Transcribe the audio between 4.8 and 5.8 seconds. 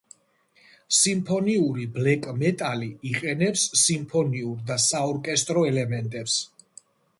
საორკესტრო